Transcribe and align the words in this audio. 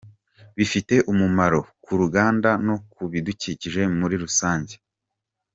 Bifite 0.57 0.95
umumaro 1.11 1.59
ku 1.83 1.91
ruganda 2.01 2.49
no 2.65 2.75
ku 2.91 3.01
bidukikije 3.11 3.81
muri 3.99 4.15
rusange. 4.23 4.73